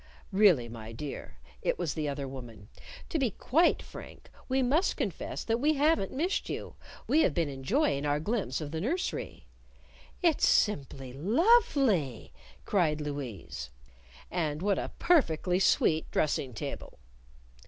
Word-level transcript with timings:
"Really, 0.31 0.67
my 0.67 0.91
dear," 0.91 1.37
it 1.61 1.77
was 1.77 1.93
the 1.93 2.09
other 2.09 2.27
woman 2.27 2.69
"to 3.09 3.19
be 3.19 3.29
quite 3.29 3.83
frank, 3.83 4.31
we 4.49 4.63
must 4.63 4.97
confess 4.97 5.43
that 5.43 5.59
we 5.59 5.75
haven't 5.75 6.11
missed 6.11 6.49
you! 6.49 6.73
We've 7.05 7.31
been 7.31 7.49
enjoying 7.49 8.03
our 8.03 8.19
glimpse 8.19 8.61
of 8.61 8.71
the 8.71 8.81
nursery." 8.81 9.45
"It's 10.23 10.47
simply 10.47 11.13
lovely!" 11.13 12.33
cried 12.65 12.99
Louise. 12.99 13.69
"And 14.31 14.63
what 14.63 14.79
a 14.79 14.89
perfectly 14.97 15.59
sweet 15.59 16.09
dressing 16.09 16.55
table!" 16.55 16.97